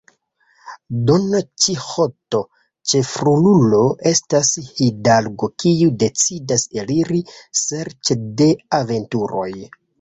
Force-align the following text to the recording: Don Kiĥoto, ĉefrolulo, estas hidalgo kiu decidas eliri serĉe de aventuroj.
Don 1.09 1.27
Kiĥoto, 1.65 2.39
ĉefrolulo, 2.93 3.83
estas 4.13 4.51
hidalgo 4.71 5.51
kiu 5.65 5.93
decidas 6.07 6.67
eliri 6.83 7.23
serĉe 7.65 8.23
de 8.43 8.53
aventuroj. 8.83 9.51